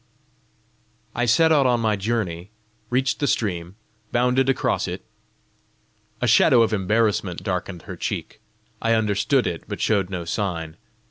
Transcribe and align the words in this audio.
"I 1.13 1.25
set 1.25 1.51
out 1.51 1.67
on 1.67 1.79
my 1.79 1.95
journey, 1.95 2.49
reached 2.89 3.19
the 3.19 3.27
stream, 3.27 3.75
bounded 4.11 4.49
across 4.49 4.87
it," 4.87 5.05
A 6.23 6.27
shadow 6.27 6.63
of 6.63 6.73
embarrassment 6.73 7.43
darkened 7.43 7.83
her 7.83 7.95
cheek: 7.95 8.41
I 8.81 8.93
understood 8.93 9.45
it, 9.45 9.65
but 9.67 9.79
showed 9.79 10.09
no 10.09 10.25
sign. 10.25 10.75